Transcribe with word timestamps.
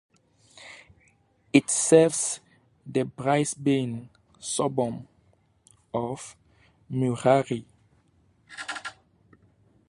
It 1.53 1.69
serves 1.69 2.39
the 2.87 3.05
Brisbane 3.05 4.09
suburb 4.39 5.05
of 5.93 6.35
Murarrie. 6.91 7.65